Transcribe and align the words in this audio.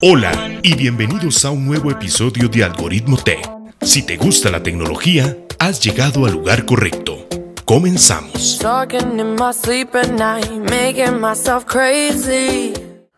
Hola 0.00 0.60
y 0.62 0.76
bienvenidos 0.76 1.44
a 1.44 1.50
un 1.50 1.66
nuevo 1.66 1.90
episodio 1.90 2.48
de 2.48 2.62
Algoritmo 2.62 3.16
Tech. 3.16 3.40
Si 3.80 4.06
te 4.06 4.16
gusta 4.16 4.48
la 4.48 4.62
tecnología, 4.62 5.36
has 5.58 5.82
llegado 5.82 6.24
al 6.24 6.34
lugar 6.34 6.64
correcto. 6.66 7.26
Comenzamos. 7.64 8.60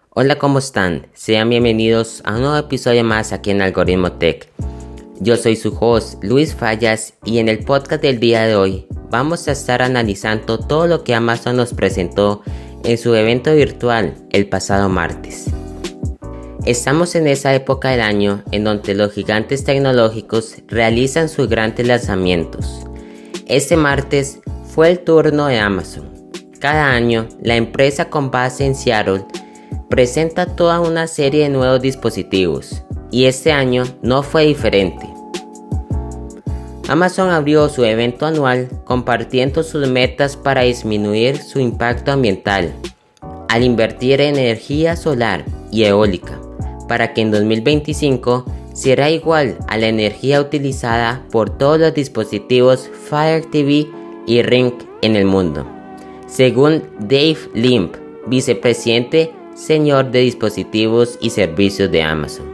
Hola, 0.09 0.39
¿cómo 0.39 0.59
están? 0.59 1.07
Sean 1.13 1.51
bienvenidos 1.51 2.23
a 2.25 2.37
un 2.37 2.41
nuevo 2.41 2.57
episodio 2.57 3.05
más 3.05 3.35
aquí 3.35 3.51
en 3.51 3.61
Algoritmo 3.61 4.13
Tech. 4.13 4.49
Yo 5.21 5.37
soy 5.37 5.57
su 5.57 5.77
host, 5.79 6.25
Luis 6.25 6.55
Fallas, 6.55 7.13
y 7.27 7.41
en 7.41 7.51
el 7.51 7.59
podcast 7.59 8.01
del 8.01 8.21
día 8.21 8.47
de 8.47 8.57
hoy 8.57 8.87
vamos 9.11 9.49
a 9.49 9.53
estar 9.53 9.83
analizando 9.83 10.59
todo 10.59 10.87
lo 10.87 11.05
que 11.05 11.15
Amazon 11.15 11.57
nos 11.57 11.75
presentó 11.75 12.41
en 12.85 12.97
su 12.97 13.15
evento 13.15 13.55
virtual 13.55 14.15
el 14.31 14.49
pasado 14.49 14.89
martes. 14.89 15.50
Estamos 16.67 17.15
en 17.15 17.27
esa 17.27 17.55
época 17.55 17.89
del 17.89 18.03
año 18.03 18.43
en 18.53 18.65
donde 18.65 18.95
los 18.95 19.13
gigantes 19.13 19.65
tecnológicos 19.65 20.57
realizan 20.69 21.31
sus 21.31 21.49
grandes 21.49 21.87
lanzamientos. 21.87 22.87
Este 23.47 23.79
martes 23.79 24.41
fue 24.75 24.91
el 24.91 25.01
turno 25.01 25.47
de 25.47 25.59
Amazon. 25.59 26.11
Cada 26.59 26.93
año, 26.93 27.27
la 27.41 27.57
empresa 27.57 28.11
con 28.11 28.31
base 28.31 28.67
en 28.67 28.75
Seattle 28.75 29.25
presenta 29.89 30.45
toda 30.45 30.81
una 30.81 31.07
serie 31.07 31.45
de 31.45 31.49
nuevos 31.49 31.81
dispositivos, 31.81 32.83
y 33.11 33.25
este 33.25 33.53
año 33.53 33.85
no 34.03 34.23
fue 34.23 34.45
diferente. 34.45 35.09
Amazon 36.89 37.31
abrió 37.31 37.71
su 37.71 37.85
evento 37.87 38.27
anual 38.27 38.69
compartiendo 38.85 39.63
sus 39.63 39.89
metas 39.89 40.37
para 40.37 40.63
disminuir 40.63 41.39
su 41.39 41.59
impacto 41.59 42.13
ambiental 42.13 42.75
al 43.49 43.65
invertir 43.65 44.21
en 44.21 44.37
energía 44.37 44.95
solar 44.95 45.45
y 45.73 45.85
eólica 45.85 46.39
para 46.91 47.15
que 47.15 47.21
en 47.21 47.31
2025 47.31 48.45
será 48.73 49.11
igual 49.11 49.57
a 49.69 49.79
la 49.79 49.87
energía 49.87 50.41
utilizada 50.41 51.25
por 51.31 51.57
todos 51.57 51.79
los 51.79 51.95
dispositivos 51.95 52.91
Fire 53.09 53.45
TV 53.45 53.87
y 54.27 54.43
Ring 54.43 54.73
en 55.01 55.15
el 55.15 55.25
mundo. 55.25 55.65
Según 56.27 56.83
Dave 56.99 57.39
Limp, 57.55 57.95
vicepresidente 58.27 59.31
señor 59.55 60.11
de 60.11 60.23
dispositivos 60.23 61.17
y 61.21 61.31
servicios 61.31 61.93
de 61.93 62.03
Amazon. 62.03 62.47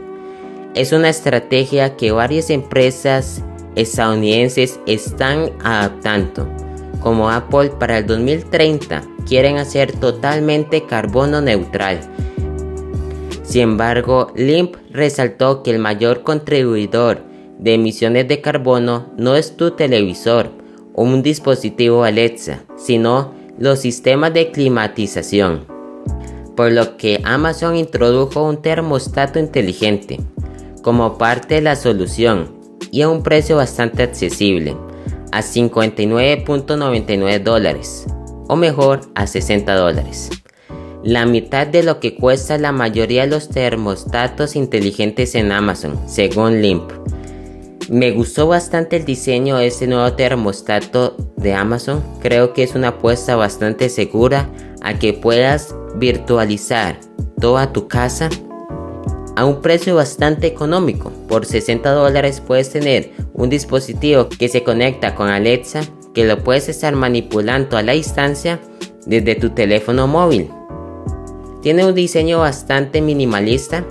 Es 0.75 0.91
una 0.91 1.09
estrategia 1.09 1.95
que 1.95 2.11
varias 2.11 2.51
empresas 2.51 3.41
estadounidenses 3.73 4.79
están 4.85 5.49
adaptando, 5.63 6.47
como 7.01 7.31
Apple 7.31 7.71
para 7.79 7.97
el 7.97 8.05
2030 8.05 9.01
quieren 9.27 9.57
hacer 9.57 9.93
totalmente 9.93 10.85
carbono 10.85 11.41
neutral 11.41 12.01
sin 13.47 13.61
embargo, 13.61 14.33
Limp 14.35 14.75
resaltó 14.91 15.63
que 15.63 15.71
el 15.71 15.79
mayor 15.79 16.23
contribuidor 16.23 17.23
de 17.57 17.75
emisiones 17.75 18.27
de 18.27 18.41
carbono 18.41 19.13
no 19.17 19.37
es 19.37 19.55
tu 19.55 19.71
televisor 19.71 20.51
o 20.93 21.03
un 21.03 21.23
dispositivo 21.23 22.03
Alexa, 22.03 22.65
sino 22.75 23.33
los 23.57 23.79
sistemas 23.79 24.33
de 24.33 24.51
climatización. 24.51 25.65
Por 26.57 26.73
lo 26.73 26.97
que 26.97 27.21
Amazon 27.23 27.77
introdujo 27.77 28.43
un 28.43 28.61
termostato 28.61 29.39
inteligente 29.39 30.19
como 30.81 31.17
parte 31.17 31.55
de 31.55 31.61
la 31.61 31.77
solución 31.77 32.53
y 32.91 33.01
a 33.01 33.07
un 33.07 33.23
precio 33.23 33.55
bastante 33.55 34.03
accesible, 34.03 34.75
a 35.31 35.39
59.99 35.39 37.41
dólares, 37.41 38.07
o 38.49 38.57
mejor 38.57 38.99
a 39.15 39.25
60 39.25 39.73
dólares 39.73 40.31
la 41.03 41.25
mitad 41.25 41.67
de 41.67 41.83
lo 41.83 41.99
que 41.99 42.15
cuesta 42.15 42.57
la 42.57 42.71
mayoría 42.71 43.21
de 43.21 43.29
los 43.29 43.49
termostatos 43.49 44.55
inteligentes 44.55 45.35
en 45.35 45.51
Amazon, 45.51 45.99
según 46.07 46.61
Limp. 46.61 46.91
Me 47.89 48.11
gustó 48.11 48.47
bastante 48.47 48.97
el 48.97 49.05
diseño 49.05 49.57
de 49.57 49.67
este 49.67 49.87
nuevo 49.87 50.11
termostato 50.13 51.15
de 51.37 51.53
Amazon. 51.53 52.03
Creo 52.21 52.53
que 52.53 52.63
es 52.63 52.75
una 52.75 52.89
apuesta 52.89 53.37
bastante 53.37 53.87
segura 53.87 54.49
a 54.81 54.99
que 54.99 55.13
puedas 55.13 55.73
virtualizar 55.95 56.99
toda 57.39 57.71
tu 57.71 57.87
casa 57.87 58.29
a 59.37 59.45
un 59.45 59.61
precio 59.61 59.95
bastante 59.95 60.47
económico. 60.47 61.11
Por 61.29 61.45
60 61.45 61.89
dólares 61.91 62.41
puedes 62.41 62.71
tener 62.71 63.13
un 63.33 63.49
dispositivo 63.49 64.27
que 64.27 64.49
se 64.49 64.63
conecta 64.63 65.15
con 65.15 65.29
Alexa, 65.29 65.81
que 66.13 66.25
lo 66.25 66.43
puedes 66.43 66.67
estar 66.67 66.95
manipulando 66.95 67.77
a 67.77 67.83
la 67.83 67.93
distancia 67.93 68.59
desde 69.05 69.35
tu 69.35 69.51
teléfono 69.51 70.07
móvil. 70.07 70.49
Tiene 71.61 71.85
un 71.85 71.95
diseño 71.95 72.39
bastante 72.39 73.01
minimalista, 73.01 73.83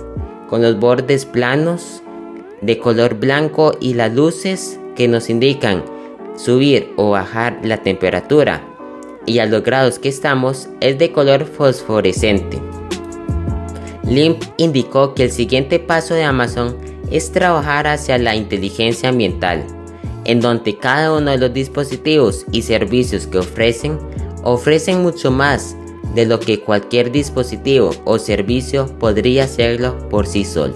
con 0.49 0.61
los 0.61 0.79
bordes 0.79 1.25
planos, 1.25 2.01
de 2.61 2.79
color 2.79 3.15
blanco 3.15 3.73
y 3.79 3.93
las 3.93 4.13
luces 4.13 4.79
que 4.95 5.07
nos 5.07 5.29
indican 5.29 5.83
subir 6.35 6.91
o 6.95 7.11
bajar 7.11 7.59
la 7.63 7.83
temperatura 7.83 8.63
y 9.25 9.39
a 9.39 9.45
los 9.45 9.63
grados 9.63 9.99
que 9.99 10.09
estamos 10.09 10.69
es 10.79 10.97
de 10.97 11.11
color 11.11 11.45
fosforescente. 11.45 12.59
Limp 14.03 14.41
indicó 14.55 15.13
que 15.13 15.25
el 15.25 15.31
siguiente 15.31 15.79
paso 15.79 16.13
de 16.13 16.23
Amazon 16.23 16.77
es 17.11 17.31
trabajar 17.31 17.87
hacia 17.87 18.17
la 18.17 18.35
inteligencia 18.35 19.09
ambiental, 19.09 19.65
en 20.23 20.39
donde 20.39 20.77
cada 20.77 21.13
uno 21.13 21.31
de 21.31 21.37
los 21.37 21.53
dispositivos 21.53 22.45
y 22.51 22.61
servicios 22.61 23.27
que 23.27 23.39
ofrecen 23.39 23.99
ofrecen 24.43 25.01
mucho 25.01 25.29
más 25.29 25.75
de 26.17 26.25
lo 26.25 26.39
que 26.39 26.61
cualquier 26.61 27.11
dispositivo 27.11 27.91
o 28.03 28.17
servicio 28.17 28.87
podría 28.97 29.43
hacerlo 29.43 30.09
por 30.09 30.25
sí 30.25 30.45
solo. 30.45 30.73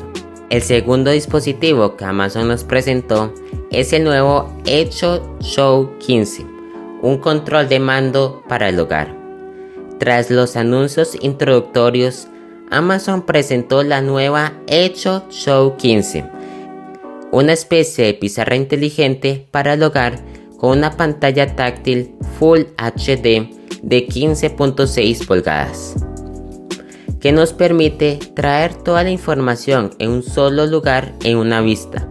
El 0.51 0.61
segundo 0.61 1.09
dispositivo 1.09 1.97
que 1.97 2.05
Amazon 2.05 2.47
nos 2.47 2.63
presentó 2.63 3.33
es 3.71 3.91
el 3.91 4.03
nuevo 4.03 4.55
Echo 4.67 5.35
Show 5.39 5.97
15, 5.97 6.45
un 7.01 7.17
control 7.17 7.67
de 7.69 7.79
mando 7.79 8.43
para 8.47 8.69
el 8.69 8.79
hogar. 8.79 9.17
Tras 9.97 10.29
los 10.29 10.55
anuncios 10.55 11.17
introductorios, 11.21 12.27
Amazon 12.69 13.25
presentó 13.25 13.81
la 13.81 14.03
nueva 14.03 14.53
Echo 14.67 15.23
Show 15.31 15.75
15, 15.75 16.23
una 17.31 17.53
especie 17.53 18.05
de 18.05 18.13
pizarra 18.13 18.55
inteligente 18.55 19.47
para 19.49 19.73
el 19.73 19.81
hogar 19.81 20.19
con 20.57 20.77
una 20.77 20.95
pantalla 20.97 21.55
táctil 21.55 22.13
Full 22.37 22.61
HD 22.77 23.60
de 23.81 24.07
15.6 24.07 25.25
pulgadas, 25.25 25.95
que 27.19 27.31
nos 27.31 27.53
permite 27.53 28.19
traer 28.33 28.73
toda 28.73 29.03
la 29.03 29.11
información 29.11 29.91
en 29.99 30.11
un 30.11 30.23
solo 30.23 30.65
lugar 30.65 31.13
en 31.23 31.37
una 31.37 31.61
vista, 31.61 32.07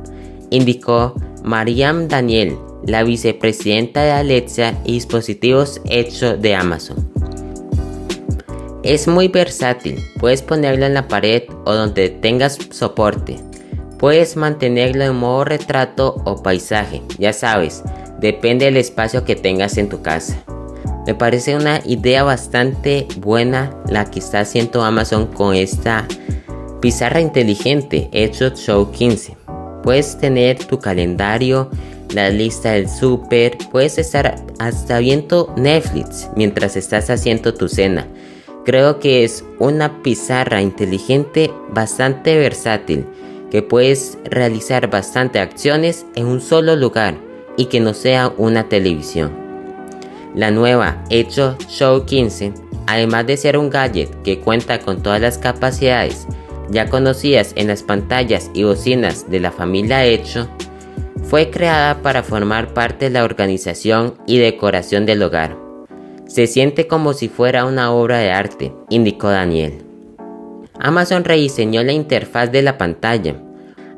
indicó 0.51 1.15
Mariam 1.43 2.09
Daniel, 2.09 2.57
la 2.87 3.03
vicepresidenta 3.03 4.03
de 4.03 4.13
Alexa 4.13 4.75
y 4.85 4.93
dispositivos 4.93 5.81
hechos 5.89 6.41
de 6.41 6.55
Amazon. 6.55 7.11
Es 8.83 9.09
muy 9.09 9.29
versátil, 9.29 9.99
puedes 10.19 10.43
ponerlo 10.43 10.87
en 10.87 10.95
la 10.95 11.07
pared 11.07 11.43
o 11.67 11.75
donde 11.75 12.09
tengas 12.09 12.59
soporte. 12.71 13.37
Puedes 13.99 14.37
mantenerlo 14.37 15.05
en 15.05 15.17
modo 15.17 15.45
retrato 15.45 16.17
o 16.25 16.43
paisaje, 16.43 17.03
ya 17.19 17.35
sabes, 17.35 17.83
depende 18.19 18.65
del 18.65 18.79
espacio 18.79 19.25
que 19.25 19.37
tengas 19.37 19.77
en 19.77 19.91
tu 19.91 20.01
casa. 20.01 20.43
Me 21.11 21.17
parece 21.17 21.57
una 21.57 21.81
idea 21.85 22.23
bastante 22.23 23.09
buena 23.17 23.77
la 23.89 24.09
que 24.09 24.21
está 24.21 24.39
haciendo 24.39 24.85
Amazon 24.85 25.27
con 25.27 25.57
esta 25.57 26.07
pizarra 26.81 27.21
inteligente 27.21 28.09
Hecho 28.13 28.51
Show 28.51 28.93
15. 28.93 29.37
Puedes 29.83 30.19
tener 30.19 30.65
tu 30.67 30.79
calendario, 30.79 31.69
la 32.15 32.31
lista 32.31 32.71
del 32.71 32.89
súper, 32.89 33.59
puedes 33.73 33.99
estar 33.99 34.37
hasta 34.61 35.01
viendo 35.01 35.53
Netflix 35.57 36.31
mientras 36.37 36.77
estás 36.77 37.11
haciendo 37.11 37.55
tu 37.55 37.69
cena. 37.69 38.07
Creo 38.65 39.01
que 39.01 39.25
es 39.25 39.45
una 39.59 40.05
pizarra 40.05 40.63
inteligente 40.63 41.51
bastante 41.71 42.39
versátil 42.39 43.05
que 43.51 43.63
puedes 43.63 44.17
realizar 44.27 44.89
bastante 44.89 45.41
acciones 45.41 46.07
en 46.15 46.27
un 46.27 46.41
solo 46.41 46.77
lugar 46.77 47.17
y 47.57 47.65
que 47.65 47.81
no 47.81 47.95
sea 47.95 48.33
una 48.37 48.69
televisión. 48.69 49.50
La 50.35 50.51
nueva 50.51 51.05
Echo 51.11 51.57
Show 51.69 52.05
15, 52.07 52.53
además 52.87 53.27
de 53.27 53.37
ser 53.37 53.59
un 53.59 53.71
gadget 53.71 54.23
que 54.23 54.39
cuenta 54.39 54.81
con 54.81 55.03
todas 55.03 55.21
las 55.21 55.39
capacidades 55.39 56.27
ya 56.71 56.89
conocidas 56.89 57.53
en 57.57 57.67
las 57.67 57.83
pantallas 57.83 58.51
y 58.55 58.63
bocinas 58.63 59.29
de 59.29 59.41
la 59.41 59.51
familia 59.51 60.05
Echo, 60.05 60.49
fue 61.25 61.51
creada 61.51 62.01
para 62.03 62.23
formar 62.23 62.73
parte 62.73 63.07
de 63.07 63.11
la 63.11 63.25
organización 63.25 64.15
y 64.27 64.39
decoración 64.39 65.05
del 65.05 65.23
hogar. 65.23 65.57
Se 66.27 66.47
siente 66.47 66.87
como 66.87 67.13
si 67.13 67.29
fuera 67.29 67.65
una 67.65 67.93
obra 67.93 68.19
de 68.19 68.31
arte, 68.31 68.73
indicó 68.89 69.29
Daniel. 69.29 69.85
Amazon 70.79 71.25
rediseñó 71.25 71.83
la 71.83 71.93
interfaz 71.93 72.51
de 72.53 72.63
la 72.63 72.79
pantalla. 72.79 73.37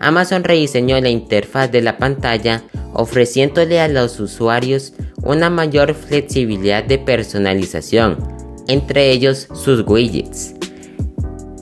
Amazon 0.02 0.42
rediseñó 0.42 1.00
la 1.00 1.10
interfaz 1.10 1.70
de 1.70 1.80
la 1.80 1.96
pantalla 1.96 2.64
ofreciéndole 2.92 3.80
a 3.80 3.86
los 3.86 4.18
usuarios 4.18 4.94
una 5.22 5.48
mayor 5.48 5.94
flexibilidad 5.94 6.82
de 6.82 6.98
personalización, 6.98 8.18
entre 8.66 9.10
ellos 9.12 9.48
sus 9.54 9.86
widgets. 9.86 10.54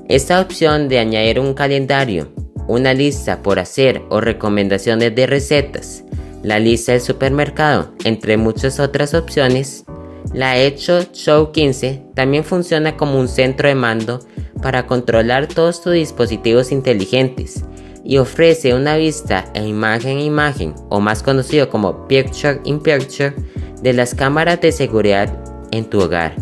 Esta 0.09 0.41
opción 0.41 0.89
de 0.89 0.99
añadir 0.99 1.39
un 1.39 1.53
calendario, 1.53 2.33
una 2.67 2.95
lista 2.95 3.43
por 3.43 3.59
hacer 3.59 4.03
o 4.09 4.23
recomendaciones 4.23 5.15
de 5.15 5.27
recetas, 5.27 6.05
la 6.43 6.59
lista 6.59 6.93
del 6.93 7.03
supermercado, 7.03 7.93
entre 8.05 8.39
muchas 8.39 8.81
otras 8.81 9.13
opciones, 9.13 9.85
la 10.33 10.59
Echo 10.59 11.03
Show 11.13 11.53
15 11.53 12.05
también 12.15 12.45
funciona 12.45 12.97
como 12.97 13.21
un 13.21 13.29
centro 13.29 13.69
de 13.69 13.75
mando 13.75 14.21
para 14.63 14.87
controlar 14.87 15.47
todos 15.47 15.83
tus 15.83 15.93
dispositivos 15.93 16.73
inteligentes 16.73 17.65
y 18.05 18.19
ofrece 18.19 18.75
una 18.75 18.97
vista 18.97 19.45
e 19.55 19.67
imagen 19.67 20.19
a 20.19 20.23
imagen, 20.23 20.75
o 20.89 21.01
más 21.01 21.23
conocido 21.23 21.69
como 21.69 22.07
Picture 22.09 22.61
in 22.65 22.81
Picture, 22.81 23.35
de 23.83 23.93
las 23.93 24.15
cámaras 24.15 24.61
de 24.61 24.73
seguridad 24.73 25.33
en 25.71 25.85
tu 25.85 26.01
hogar. 26.01 26.35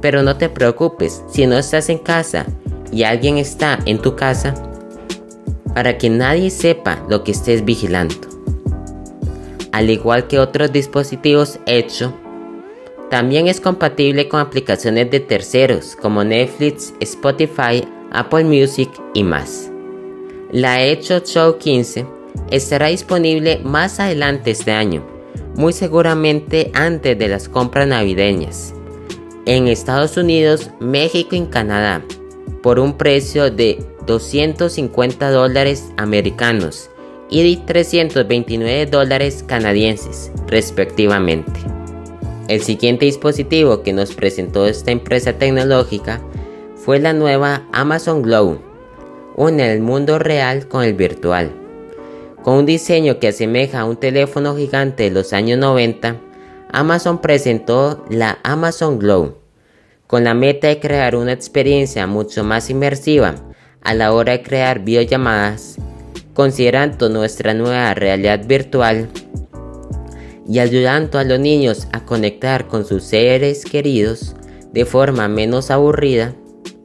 Pero 0.00 0.22
no 0.22 0.36
te 0.36 0.48
preocupes, 0.48 1.22
si 1.30 1.46
no 1.46 1.58
estás 1.58 1.88
en 1.88 1.98
casa 1.98 2.46
y 2.92 3.04
alguien 3.04 3.38
está 3.38 3.78
en 3.86 3.98
tu 3.98 4.16
casa, 4.16 4.54
para 5.74 5.98
que 5.98 6.10
nadie 6.10 6.50
sepa 6.50 7.04
lo 7.08 7.22
que 7.22 7.32
estés 7.32 7.64
vigilando. 7.64 8.14
Al 9.72 9.88
igual 9.88 10.26
que 10.26 10.38
otros 10.38 10.72
dispositivos 10.72 11.60
Echo, 11.66 12.12
también 13.10 13.48
es 13.48 13.60
compatible 13.60 14.28
con 14.28 14.40
aplicaciones 14.40 15.10
de 15.10 15.20
terceros 15.20 15.96
como 15.96 16.24
Netflix, 16.24 16.94
Spotify, 17.00 17.86
Apple 18.12 18.44
Music 18.44 18.90
y 19.14 19.24
más. 19.24 19.69
La 20.52 20.82
Echo 20.84 21.20
Show 21.20 21.58
15 21.58 22.06
estará 22.50 22.88
disponible 22.88 23.60
más 23.62 24.00
adelante 24.00 24.50
este 24.50 24.72
año, 24.72 25.06
muy 25.54 25.72
seguramente 25.72 26.72
antes 26.74 27.16
de 27.16 27.28
las 27.28 27.48
compras 27.48 27.86
navideñas, 27.86 28.74
en 29.46 29.68
Estados 29.68 30.16
Unidos, 30.16 30.70
México 30.80 31.36
y 31.36 31.46
Canadá, 31.46 32.02
por 32.64 32.80
un 32.80 32.98
precio 32.98 33.52
de 33.52 33.78
250 34.06 35.30
dólares 35.30 35.84
americanos 35.96 36.90
y 37.30 37.56
329 37.58 38.86
dólares 38.86 39.44
canadienses, 39.46 40.32
respectivamente. 40.48 41.60
El 42.48 42.60
siguiente 42.60 43.04
dispositivo 43.06 43.84
que 43.84 43.92
nos 43.92 44.16
presentó 44.16 44.66
esta 44.66 44.90
empresa 44.90 45.32
tecnológica 45.32 46.20
fue 46.74 46.98
la 46.98 47.12
nueva 47.12 47.68
Amazon 47.70 48.22
Glow 48.22 48.69
une 49.40 49.72
el 49.72 49.80
mundo 49.80 50.18
real 50.18 50.68
con 50.68 50.84
el 50.84 50.92
virtual. 50.92 51.50
Con 52.42 52.58
un 52.58 52.66
diseño 52.66 53.18
que 53.18 53.28
asemeja 53.28 53.80
a 53.80 53.84
un 53.86 53.96
teléfono 53.96 54.54
gigante 54.54 55.04
de 55.04 55.10
los 55.10 55.32
años 55.32 55.58
90, 55.58 56.20
Amazon 56.70 57.22
presentó 57.22 58.04
la 58.10 58.38
Amazon 58.42 58.98
Glow, 58.98 59.38
con 60.06 60.24
la 60.24 60.34
meta 60.34 60.68
de 60.68 60.78
crear 60.78 61.16
una 61.16 61.32
experiencia 61.32 62.06
mucho 62.06 62.44
más 62.44 62.68
inmersiva 62.68 63.34
a 63.80 63.94
la 63.94 64.12
hora 64.12 64.32
de 64.32 64.42
crear 64.42 64.80
videollamadas, 64.80 65.78
considerando 66.34 67.08
nuestra 67.08 67.54
nueva 67.54 67.94
realidad 67.94 68.46
virtual 68.46 69.08
y 70.46 70.58
ayudando 70.58 71.18
a 71.18 71.24
los 71.24 71.40
niños 71.40 71.88
a 71.92 72.04
conectar 72.04 72.66
con 72.68 72.84
sus 72.84 73.04
seres 73.04 73.64
queridos 73.64 74.36
de 74.70 74.84
forma 74.84 75.28
menos 75.28 75.70
aburrida, 75.70 76.34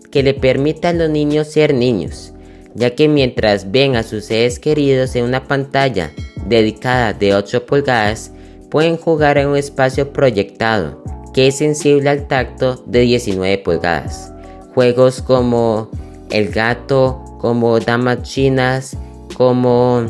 que 0.10 0.24
le 0.24 0.34
permita 0.34 0.90
a 0.90 0.94
los 0.94 1.10
niños 1.10 1.52
ser 1.52 1.74
niños 1.74 2.32
ya 2.76 2.94
que 2.94 3.08
mientras 3.08 3.72
ven 3.72 3.96
a 3.96 4.04
sus 4.04 4.26
seres 4.26 4.60
queridos 4.60 5.16
en 5.16 5.26
una 5.26 5.48
pantalla 5.48 6.12
dedicada 6.46 7.14
de 7.14 7.34
8 7.34 7.66
pulgadas, 7.66 8.32
pueden 8.70 8.98
jugar 8.98 9.38
en 9.38 9.48
un 9.48 9.58
espacio 9.58 10.12
proyectado 10.14 11.02
que 11.34 11.48
es 11.48 11.58
sensible 11.58 12.10
al 12.10 12.28
tacto 12.28 12.84
de 12.86 13.02
19 13.02 13.58
pulgadas. 13.60 14.32
Juegos 14.74 15.22
como 15.22 15.90
El 16.30 16.50
Gato, 16.50 17.22
como 17.40 17.80
Damas 17.80 18.24
Chinas, 18.24 18.98
como 19.36 20.06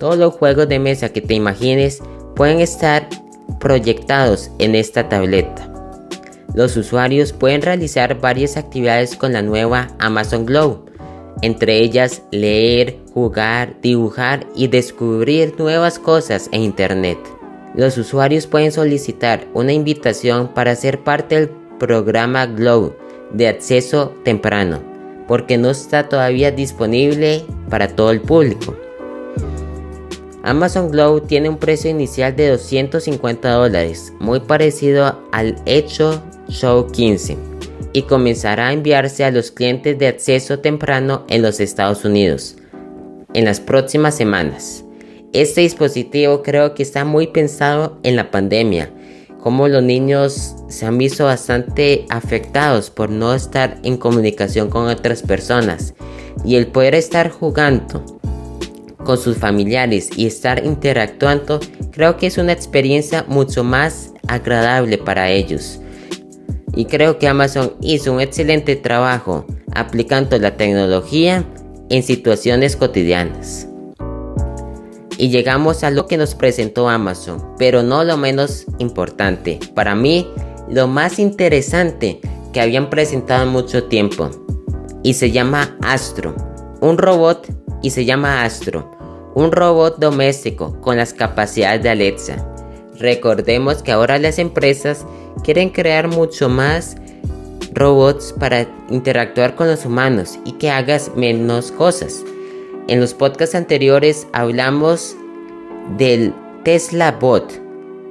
todos 0.00 0.16
los 0.16 0.34
juegos 0.34 0.68
de 0.68 0.78
mesa 0.78 1.08
que 1.08 1.20
te 1.20 1.34
imagines 1.34 2.00
pueden 2.34 2.60
estar 2.60 3.08
proyectados 3.60 4.50
en 4.58 4.74
esta 4.74 5.08
tableta. 5.08 5.72
Los 6.54 6.76
usuarios 6.76 7.32
pueden 7.32 7.62
realizar 7.62 8.20
varias 8.20 8.56
actividades 8.56 9.16
con 9.16 9.32
la 9.32 9.42
nueva 9.42 9.88
Amazon 9.98 10.46
Glow, 10.46 10.85
entre 11.42 11.78
ellas 11.78 12.22
leer, 12.30 12.98
jugar, 13.12 13.76
dibujar 13.82 14.46
y 14.54 14.68
descubrir 14.68 15.54
nuevas 15.58 15.98
cosas 15.98 16.48
en 16.52 16.62
Internet. 16.62 17.18
Los 17.74 17.98
usuarios 17.98 18.46
pueden 18.46 18.72
solicitar 18.72 19.46
una 19.52 19.72
invitación 19.72 20.48
para 20.54 20.74
ser 20.74 21.04
parte 21.04 21.34
del 21.34 21.50
programa 21.78 22.46
Glow 22.46 22.94
de 23.32 23.48
acceso 23.48 24.14
temprano, 24.24 24.80
porque 25.28 25.58
no 25.58 25.70
está 25.70 26.08
todavía 26.08 26.50
disponible 26.50 27.44
para 27.68 27.88
todo 27.88 28.10
el 28.10 28.20
público. 28.20 28.74
Amazon 30.42 30.90
Glow 30.90 31.20
tiene 31.20 31.48
un 31.48 31.58
precio 31.58 31.90
inicial 31.90 32.34
de 32.36 32.50
250 32.50 33.50
dólares, 33.50 34.12
muy 34.20 34.40
parecido 34.40 35.20
al 35.32 35.56
hecho 35.66 36.22
Show 36.48 36.86
15 36.92 37.55
y 37.96 38.02
comenzará 38.02 38.68
a 38.68 38.72
enviarse 38.74 39.24
a 39.24 39.30
los 39.30 39.50
clientes 39.50 39.98
de 39.98 40.06
acceso 40.06 40.58
temprano 40.58 41.24
en 41.30 41.40
los 41.40 41.60
Estados 41.60 42.04
Unidos 42.04 42.56
en 43.32 43.46
las 43.46 43.58
próximas 43.58 44.14
semanas. 44.14 44.84
Este 45.32 45.62
dispositivo 45.62 46.42
creo 46.42 46.74
que 46.74 46.82
está 46.82 47.06
muy 47.06 47.28
pensado 47.28 47.98
en 48.02 48.14
la 48.14 48.30
pandemia, 48.30 48.90
como 49.40 49.66
los 49.68 49.82
niños 49.82 50.56
se 50.68 50.84
han 50.84 50.98
visto 50.98 51.24
bastante 51.24 52.04
afectados 52.10 52.90
por 52.90 53.08
no 53.08 53.32
estar 53.32 53.78
en 53.82 53.96
comunicación 53.96 54.68
con 54.68 54.88
otras 54.88 55.22
personas 55.22 55.94
y 56.44 56.56
el 56.56 56.66
poder 56.66 56.94
estar 56.94 57.30
jugando 57.30 58.04
con 59.04 59.16
sus 59.16 59.38
familiares 59.38 60.10
y 60.14 60.26
estar 60.26 60.66
interactuando 60.66 61.60
creo 61.92 62.18
que 62.18 62.26
es 62.26 62.36
una 62.36 62.52
experiencia 62.52 63.24
mucho 63.26 63.64
más 63.64 64.12
agradable 64.28 64.98
para 64.98 65.30
ellos 65.30 65.80
y 66.76 66.84
creo 66.84 67.18
que 67.18 67.26
Amazon 67.26 67.72
hizo 67.80 68.12
un 68.12 68.20
excelente 68.20 68.76
trabajo 68.76 69.46
aplicando 69.74 70.38
la 70.38 70.56
tecnología 70.56 71.44
en 71.88 72.02
situaciones 72.02 72.76
cotidianas. 72.76 73.66
Y 75.18 75.30
llegamos 75.30 75.82
a 75.82 75.90
lo 75.90 76.06
que 76.06 76.18
nos 76.18 76.34
presentó 76.34 76.88
Amazon, 76.90 77.54
pero 77.58 77.82
no 77.82 78.04
lo 78.04 78.18
menos 78.18 78.66
importante. 78.78 79.58
Para 79.74 79.94
mí, 79.94 80.30
lo 80.68 80.86
más 80.86 81.18
interesante 81.18 82.20
que 82.52 82.60
habían 82.60 82.90
presentado 82.90 83.44
en 83.44 83.48
mucho 83.48 83.84
tiempo. 83.84 84.30
Y 85.02 85.14
se 85.14 85.30
llama 85.30 85.76
Astro. 85.82 86.34
Un 86.82 86.98
robot 86.98 87.48
y 87.82 87.90
se 87.90 88.04
llama 88.04 88.44
Astro. 88.44 88.90
Un 89.34 89.52
robot 89.52 89.98
doméstico 89.98 90.78
con 90.82 90.98
las 90.98 91.14
capacidades 91.14 91.82
de 91.82 91.90
Alexa. 91.90 92.55
Recordemos 92.98 93.82
que 93.82 93.92
ahora 93.92 94.18
las 94.18 94.38
empresas 94.38 95.04
quieren 95.44 95.70
crear 95.70 96.08
mucho 96.08 96.48
más 96.48 96.96
robots 97.72 98.34
para 98.38 98.66
interactuar 98.90 99.54
con 99.54 99.68
los 99.68 99.84
humanos 99.84 100.38
y 100.44 100.52
que 100.52 100.70
hagas 100.70 101.12
menos 101.14 101.70
cosas. 101.72 102.24
En 102.88 103.00
los 103.00 103.14
podcasts 103.14 103.54
anteriores 103.54 104.26
hablamos 104.32 105.16
del 105.98 106.32
Tesla 106.64 107.12
Bot, 107.12 107.60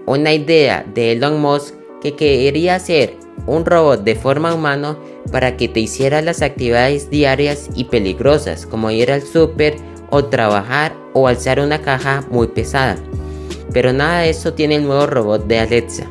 una 0.05 0.33
idea 0.33 0.85
de 0.93 1.13
Elon 1.13 1.41
Musk 1.41 1.73
que 2.01 2.15
quería 2.15 2.75
hacer 2.75 3.17
un 3.47 3.65
robot 3.65 4.03
de 4.03 4.15
forma 4.15 4.53
humana 4.53 4.97
para 5.31 5.57
que 5.57 5.67
te 5.67 5.79
hiciera 5.79 6.21
las 6.21 6.41
actividades 6.41 7.09
diarias 7.09 7.69
y 7.75 7.85
peligrosas 7.85 8.65
como 8.65 8.91
ir 8.91 9.11
al 9.11 9.23
súper 9.23 9.75
o 10.09 10.25
trabajar 10.25 10.95
o 11.13 11.27
alzar 11.27 11.59
una 11.59 11.81
caja 11.81 12.23
muy 12.29 12.47
pesada. 12.47 12.97
Pero 13.75 13.93
nada 13.93 14.21
de 14.21 14.31
eso 14.31 14.53
tiene 14.53 14.77
el 14.77 14.87
nuevo 14.87 15.05
robot 15.05 15.45
de 15.45 15.59
Alexa 15.59 16.09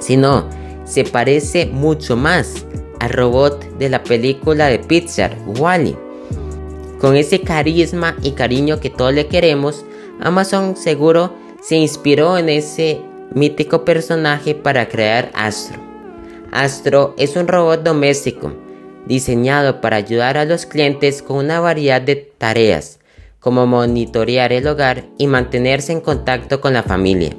sino 0.00 0.48
se 0.84 1.04
parece 1.04 1.66
mucho 1.66 2.16
más 2.16 2.66
al 2.98 3.10
robot 3.10 3.64
de 3.78 3.88
la 3.88 4.02
película 4.02 4.66
de 4.66 4.80
Pixar, 4.80 5.36
Wally. 5.46 5.96
Con 6.98 7.16
ese 7.16 7.40
carisma 7.40 8.16
y 8.22 8.32
cariño 8.32 8.80
que 8.80 8.90
todos 8.90 9.14
le 9.14 9.28
queremos, 9.28 9.84
Amazon 10.20 10.76
seguro 10.76 11.32
se 11.62 11.76
inspiró 11.76 12.36
en 12.36 12.48
ese 12.48 13.00
mítico 13.32 13.84
personaje 13.84 14.54
para 14.54 14.88
crear 14.88 15.30
Astro. 15.34 15.78
Astro 16.50 17.14
es 17.16 17.36
un 17.36 17.46
robot 17.46 17.82
doméstico 17.82 18.52
diseñado 19.06 19.80
para 19.80 19.96
ayudar 19.96 20.36
a 20.36 20.44
los 20.44 20.66
clientes 20.66 21.22
con 21.22 21.38
una 21.38 21.60
variedad 21.60 22.02
de 22.02 22.16
tareas, 22.16 22.98
como 23.40 23.66
monitorear 23.66 24.52
el 24.52 24.66
hogar 24.68 25.06
y 25.18 25.26
mantenerse 25.26 25.92
en 25.92 26.00
contacto 26.00 26.60
con 26.60 26.74
la 26.74 26.82
familia. 26.82 27.34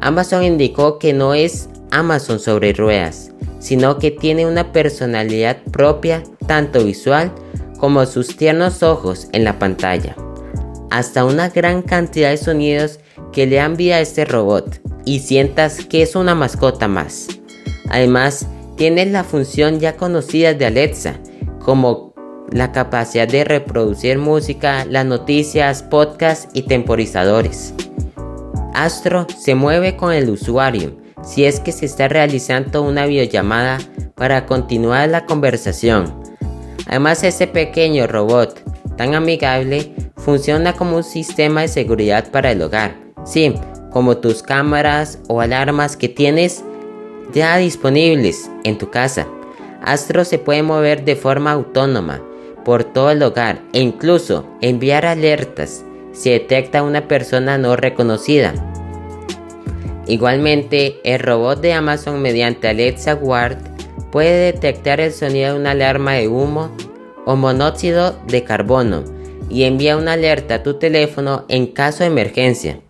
Amazon 0.00 0.44
indicó 0.44 0.98
que 0.98 1.12
no 1.12 1.34
es 1.34 1.68
Amazon 1.90 2.38
sobre 2.38 2.72
ruedas, 2.72 3.32
sino 3.58 3.98
que 3.98 4.10
tiene 4.10 4.46
una 4.46 4.72
personalidad 4.72 5.58
propia 5.72 6.22
tanto 6.46 6.84
visual 6.84 7.32
como 7.78 8.06
sus 8.06 8.36
tiernos 8.36 8.82
ojos 8.82 9.28
en 9.32 9.44
la 9.44 9.58
pantalla. 9.58 10.14
Hasta 10.90 11.24
una 11.24 11.48
gran 11.48 11.82
cantidad 11.82 12.30
de 12.30 12.36
sonidos 12.36 13.00
que 13.32 13.46
le 13.46 13.56
dan 13.56 13.76
vida 13.76 13.96
a 13.96 14.00
este 14.00 14.24
robot 14.24 14.80
y 15.04 15.20
sientas 15.20 15.84
que 15.84 16.02
es 16.02 16.16
una 16.16 16.34
mascota 16.34 16.88
más. 16.88 17.28
Además, 17.88 18.46
tiene 18.76 19.06
la 19.06 19.24
función 19.24 19.80
ya 19.80 19.96
conocida 19.96 20.54
de 20.54 20.66
Alexa, 20.66 21.18
como 21.58 22.07
la 22.50 22.72
capacidad 22.72 23.28
de 23.28 23.44
reproducir 23.44 24.18
música, 24.18 24.84
las 24.84 25.04
noticias, 25.04 25.82
podcasts 25.82 26.48
y 26.52 26.62
temporizadores. 26.62 27.74
Astro 28.74 29.26
se 29.36 29.54
mueve 29.54 29.96
con 29.96 30.12
el 30.12 30.30
usuario 30.30 30.96
si 31.22 31.44
es 31.44 31.60
que 31.60 31.72
se 31.72 31.86
está 31.86 32.08
realizando 32.08 32.82
una 32.82 33.06
videollamada 33.06 33.78
para 34.14 34.46
continuar 34.46 35.08
la 35.08 35.26
conversación. 35.26 36.14
Además, 36.86 37.22
ese 37.22 37.46
pequeño 37.46 38.06
robot 38.06 38.62
tan 38.96 39.14
amigable 39.14 39.92
funciona 40.16 40.72
como 40.72 40.96
un 40.96 41.04
sistema 41.04 41.62
de 41.62 41.68
seguridad 41.68 42.30
para 42.30 42.52
el 42.52 42.62
hogar. 42.62 42.96
Sí, 43.24 43.54
como 43.90 44.18
tus 44.18 44.42
cámaras 44.42 45.18
o 45.28 45.40
alarmas 45.40 45.96
que 45.96 46.08
tienes 46.08 46.64
ya 47.32 47.56
disponibles 47.58 48.50
en 48.64 48.78
tu 48.78 48.90
casa. 48.90 49.26
Astro 49.82 50.24
se 50.24 50.38
puede 50.38 50.62
mover 50.62 51.04
de 51.04 51.14
forma 51.14 51.52
autónoma 51.52 52.22
por 52.68 52.84
todo 52.84 53.12
el 53.12 53.22
hogar 53.22 53.62
e 53.72 53.80
incluso 53.80 54.46
enviar 54.60 55.06
alertas 55.06 55.86
si 56.12 56.28
detecta 56.28 56.82
una 56.82 57.08
persona 57.08 57.56
no 57.56 57.76
reconocida. 57.76 58.52
Igualmente, 60.06 61.00
el 61.02 61.18
robot 61.18 61.62
de 61.62 61.72
Amazon 61.72 62.20
mediante 62.20 62.68
Alexa 62.68 63.14
Ward 63.14 63.56
puede 64.12 64.52
detectar 64.52 65.00
el 65.00 65.14
sonido 65.14 65.54
de 65.54 65.60
una 65.60 65.70
alarma 65.70 66.12
de 66.12 66.28
humo 66.28 66.70
o 67.24 67.36
monóxido 67.36 68.18
de 68.26 68.44
carbono 68.44 69.02
y 69.48 69.62
envía 69.62 69.96
una 69.96 70.12
alerta 70.12 70.56
a 70.56 70.62
tu 70.62 70.74
teléfono 70.74 71.46
en 71.48 71.68
caso 71.68 72.00
de 72.00 72.10
emergencia. 72.10 72.80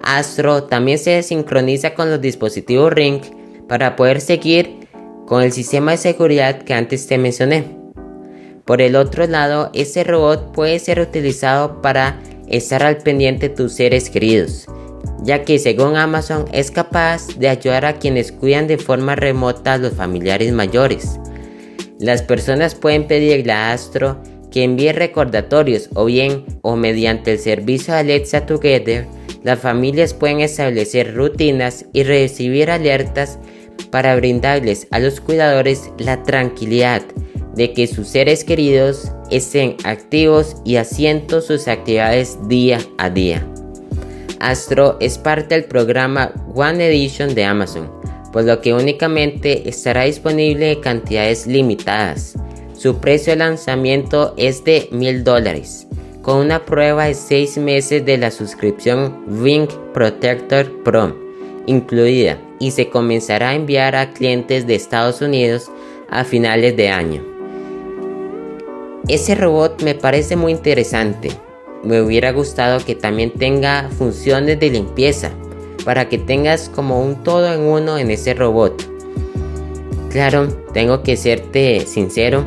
Astro 0.00 0.62
también 0.62 0.98
se 0.98 1.24
sincroniza 1.24 1.94
con 1.94 2.08
los 2.08 2.20
dispositivos 2.20 2.92
Ring 2.92 3.20
para 3.68 3.96
poder 3.96 4.20
seguir 4.20 4.86
con 5.26 5.42
el 5.42 5.50
sistema 5.50 5.90
de 5.90 5.96
seguridad 5.96 6.62
que 6.62 6.74
antes 6.74 7.08
te 7.08 7.18
mencioné. 7.18 7.77
Por 8.68 8.82
el 8.82 8.96
otro 8.96 9.26
lado, 9.26 9.70
este 9.72 10.04
robot 10.04 10.52
puede 10.52 10.78
ser 10.78 11.00
utilizado 11.00 11.80
para 11.80 12.20
estar 12.48 12.82
al 12.82 12.98
pendiente 12.98 13.48
de 13.48 13.54
tus 13.54 13.72
seres 13.72 14.10
queridos, 14.10 14.66
ya 15.22 15.42
que 15.42 15.58
según 15.58 15.96
Amazon 15.96 16.44
es 16.52 16.70
capaz 16.70 17.28
de 17.38 17.48
ayudar 17.48 17.86
a 17.86 17.98
quienes 17.98 18.30
cuidan 18.30 18.66
de 18.66 18.76
forma 18.76 19.16
remota 19.16 19.72
a 19.72 19.78
los 19.78 19.94
familiares 19.94 20.52
mayores. 20.52 21.18
Las 21.98 22.20
personas 22.20 22.74
pueden 22.74 23.06
pedirle 23.06 23.52
a 23.52 23.72
Astro 23.72 24.22
que 24.50 24.64
envíe 24.64 24.92
recordatorios 24.92 25.88
o 25.94 26.04
bien 26.04 26.44
o 26.60 26.76
mediante 26.76 27.32
el 27.32 27.38
servicio 27.38 27.94
Alexa 27.94 28.44
Together, 28.44 29.06
las 29.44 29.60
familias 29.60 30.12
pueden 30.12 30.40
establecer 30.40 31.14
rutinas 31.14 31.86
y 31.94 32.02
recibir 32.02 32.70
alertas 32.70 33.38
para 33.90 34.14
brindarles 34.16 34.88
a 34.90 34.98
los 34.98 35.22
cuidadores 35.22 35.90
la 35.96 36.22
tranquilidad 36.22 37.00
de 37.58 37.72
que 37.72 37.86
sus 37.86 38.08
seres 38.08 38.44
queridos 38.44 39.12
estén 39.30 39.76
activos 39.84 40.56
y 40.64 40.76
haciendo 40.76 41.42
sus 41.42 41.68
actividades 41.68 42.38
día 42.48 42.78
a 42.96 43.10
día. 43.10 43.46
Astro 44.40 44.96
es 45.00 45.18
parte 45.18 45.56
del 45.56 45.64
programa 45.64 46.32
One 46.54 46.86
Edition 46.86 47.34
de 47.34 47.44
Amazon, 47.44 47.90
por 48.32 48.44
lo 48.44 48.60
que 48.60 48.72
únicamente 48.72 49.68
estará 49.68 50.04
disponible 50.04 50.72
en 50.72 50.80
cantidades 50.80 51.46
limitadas. 51.46 52.34
Su 52.74 53.00
precio 53.00 53.32
de 53.32 53.40
lanzamiento 53.40 54.34
es 54.36 54.62
de 54.62 54.88
$1000 54.92 55.24
dólares, 55.24 55.88
con 56.22 56.38
una 56.38 56.64
prueba 56.64 57.06
de 57.06 57.14
6 57.14 57.58
meses 57.58 58.06
de 58.06 58.18
la 58.18 58.30
suscripción 58.30 59.24
Ring 59.42 59.68
Protector 59.92 60.84
Pro 60.84 61.28
incluida 61.66 62.40
y 62.58 62.70
se 62.70 62.88
comenzará 62.88 63.50
a 63.50 63.54
enviar 63.54 63.94
a 63.94 64.12
clientes 64.12 64.66
de 64.66 64.74
Estados 64.74 65.20
Unidos 65.20 65.70
a 66.08 66.24
finales 66.24 66.76
de 66.76 66.88
año. 66.88 67.37
Ese 69.06 69.34
robot 69.34 69.82
me 69.82 69.94
parece 69.94 70.36
muy 70.36 70.52
interesante. 70.52 71.30
Me 71.84 72.02
hubiera 72.02 72.32
gustado 72.32 72.84
que 72.84 72.94
también 72.94 73.32
tenga 73.32 73.88
funciones 73.96 74.58
de 74.58 74.70
limpieza 74.70 75.30
para 75.84 76.08
que 76.08 76.18
tengas 76.18 76.68
como 76.68 77.00
un 77.00 77.22
todo 77.22 77.52
en 77.52 77.60
uno 77.60 77.98
en 77.98 78.10
ese 78.10 78.34
robot. 78.34 78.82
Claro, 80.10 80.48
tengo 80.72 81.02
que 81.02 81.16
serte 81.16 81.86
sincero. 81.86 82.44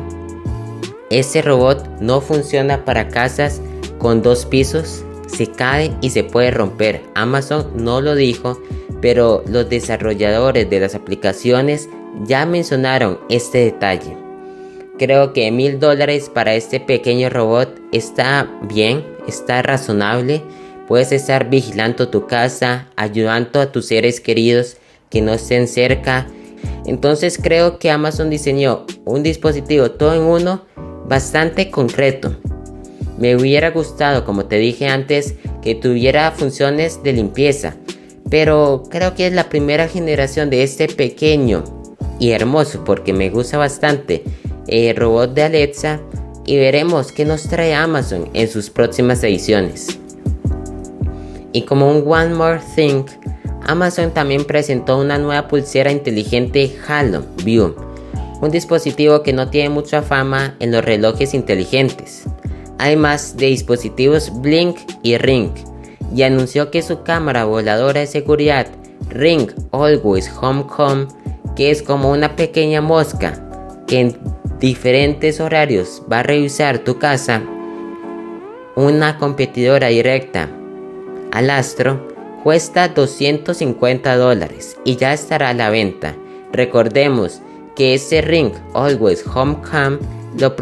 Ese 1.08 1.42
robot 1.42 2.00
no 2.00 2.20
funciona 2.20 2.84
para 2.84 3.08
casas 3.08 3.60
con 3.98 4.22
dos 4.22 4.44
pisos. 4.44 5.04
Se 5.26 5.46
cae 5.46 5.96
y 6.02 6.10
se 6.10 6.24
puede 6.24 6.50
romper. 6.50 7.02
Amazon 7.14 7.66
no 7.76 8.00
lo 8.00 8.14
dijo 8.14 8.58
pero 9.02 9.42
los 9.46 9.68
desarrolladores 9.68 10.70
de 10.70 10.80
las 10.80 10.94
aplicaciones 10.94 11.90
ya 12.24 12.46
mencionaron 12.46 13.18
este 13.28 13.58
detalle. 13.58 14.21
Creo 15.02 15.32
que 15.32 15.50
mil 15.50 15.80
dólares 15.80 16.30
para 16.32 16.54
este 16.54 16.78
pequeño 16.78 17.28
robot 17.28 17.76
está 17.90 18.48
bien, 18.72 19.04
está 19.26 19.60
razonable. 19.60 20.44
Puedes 20.86 21.10
estar 21.10 21.50
vigilando 21.50 22.08
tu 22.08 22.28
casa, 22.28 22.86
ayudando 22.94 23.60
a 23.60 23.72
tus 23.72 23.86
seres 23.86 24.20
queridos 24.20 24.76
que 25.10 25.20
no 25.20 25.32
estén 25.32 25.66
cerca. 25.66 26.28
Entonces 26.86 27.36
creo 27.42 27.80
que 27.80 27.90
Amazon 27.90 28.30
diseñó 28.30 28.86
un 29.04 29.24
dispositivo 29.24 29.90
todo 29.90 30.14
en 30.14 30.22
uno 30.22 30.66
bastante 31.08 31.68
concreto. 31.68 32.36
Me 33.18 33.34
hubiera 33.34 33.72
gustado, 33.72 34.24
como 34.24 34.44
te 34.44 34.58
dije 34.58 34.86
antes, 34.86 35.34
que 35.62 35.74
tuviera 35.74 36.30
funciones 36.30 37.02
de 37.02 37.12
limpieza, 37.12 37.74
pero 38.30 38.84
creo 38.88 39.16
que 39.16 39.26
es 39.26 39.32
la 39.32 39.48
primera 39.48 39.88
generación 39.88 40.48
de 40.48 40.62
este 40.62 40.86
pequeño 40.86 41.64
y 42.20 42.30
hermoso 42.30 42.84
porque 42.84 43.12
me 43.12 43.30
gusta 43.30 43.58
bastante 43.58 44.22
el 44.66 44.96
robot 44.96 45.34
de 45.34 45.42
Alexa 45.42 46.00
y 46.44 46.56
veremos 46.56 47.12
qué 47.12 47.24
nos 47.24 47.44
trae 47.44 47.74
Amazon 47.74 48.28
en 48.34 48.48
sus 48.48 48.70
próximas 48.70 49.22
ediciones. 49.22 49.98
Y 51.52 51.62
como 51.62 51.90
un 51.90 52.04
One 52.06 52.34
More 52.34 52.60
Thing, 52.74 53.04
Amazon 53.66 54.12
también 54.12 54.44
presentó 54.44 54.98
una 54.98 55.18
nueva 55.18 55.48
pulsera 55.48 55.92
inteligente 55.92 56.74
Halo 56.88 57.24
View, 57.44 57.74
un 58.40 58.50
dispositivo 58.50 59.22
que 59.22 59.32
no 59.32 59.50
tiene 59.50 59.68
mucha 59.68 60.02
fama 60.02 60.56
en 60.58 60.72
los 60.72 60.84
relojes 60.84 61.34
inteligentes, 61.34 62.24
además 62.78 63.36
de 63.36 63.46
dispositivos 63.46 64.32
Blink 64.40 64.78
y 65.02 65.16
Ring 65.18 65.50
y 66.14 66.22
anunció 66.22 66.70
que 66.70 66.82
su 66.82 67.02
cámara 67.02 67.44
voladora 67.44 68.00
de 68.00 68.06
seguridad 68.06 68.66
Ring 69.08 69.50
Always 69.72 70.30
Home 70.40 70.64
Home, 70.76 71.06
que 71.56 71.70
es 71.70 71.82
como 71.82 72.10
una 72.10 72.36
pequeña 72.36 72.80
mosca 72.80 73.48
que 73.86 74.14
diferentes 74.62 75.40
horarios 75.40 76.02
va 76.10 76.20
a 76.20 76.22
revisar 76.22 76.78
tu 76.78 77.00
casa, 77.00 77.42
una 78.76 79.18
competidora 79.18 79.88
directa 79.88 80.48
al 81.32 81.50
Astro, 81.50 82.08
cuesta 82.44 82.86
250 82.86 84.16
dólares 84.16 84.78
y 84.84 84.94
ya 84.94 85.12
estará 85.12 85.48
a 85.48 85.54
la 85.54 85.68
venta. 85.68 86.14
Recordemos 86.52 87.40
que 87.74 87.94
ese 87.94 88.22
Ring 88.22 88.52
Always 88.72 89.26
Home 89.26 89.56
Cam 89.68 89.98
lo, 90.38 90.54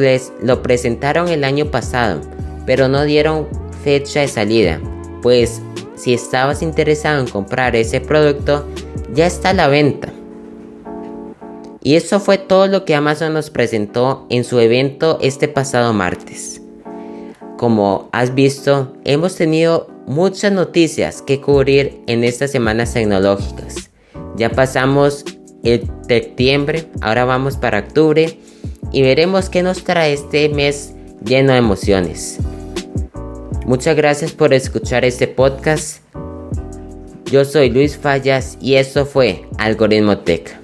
lo 0.43 0.63
presentaron 0.63 1.29
el 1.29 1.45
año 1.45 1.67
pasado, 1.67 2.23
pero 2.65 2.89
no 2.89 3.05
dieron 3.05 3.49
fecha 3.85 4.21
de 4.21 4.29
salida 4.29 4.81
pues 5.21 5.61
si 5.95 6.15
estabas 6.15 6.63
interesado 6.63 7.21
en 7.21 7.29
comprar 7.29 7.77
ese 7.77 8.01
producto, 8.01 8.67
ya 9.13 9.27
está 9.27 9.51
a 9.51 9.55
la 9.55 9.69
venta. 9.69 10.10
Y 11.83 11.95
eso 11.95 12.21
fue 12.21 12.37
todo 12.39 12.67
lo 12.67 12.85
que 12.85 12.95
Amazon 12.95 13.33
nos 13.33 13.51
presentó 13.51 14.27
en 14.29 14.45
su 14.45 14.59
evento 14.59 15.19
este 15.23 15.49
pasado 15.49 15.93
martes. 15.93 16.61
Como 17.57 18.09
has 18.13 18.35
visto, 18.35 18.95
hemos 19.05 19.37
tenido 19.37 19.89
muchas 20.07 20.53
noticias 20.53 21.23
que 21.23 21.41
cubrir 21.41 22.01
en 22.07 22.25
estas 22.25 22.51
semanas 22.51 22.93
tecnológicas. 22.93 23.91
Ya 24.37 24.51
pasamos 24.51 25.25
el 25.63 25.89
septiembre, 26.07 26.87
ahora 27.01 27.25
vamos 27.25 27.57
para 27.57 27.81
octubre 27.81 28.39
y 28.93 29.03
veremos 29.03 29.49
qué 29.49 29.63
nos 29.63 29.85
trae 29.85 30.13
este 30.13 30.49
mes 30.49 30.95
lleno 31.25 31.53
de 31.53 31.59
emociones. 31.59 32.39
Muchas 33.67 33.97
gracias 33.97 34.33
por 34.33 34.53
escuchar 34.53 35.05
este 35.05 35.29
podcast. 35.29 36.03
Yo 37.31 37.45
soy 37.45 37.71
Luis 37.71 37.97
Fallas 37.97 38.59
y 38.61 38.75
esto 38.75 39.07
fue 39.07 39.45
Algoritmo 39.59 40.19
Tech. 40.19 40.60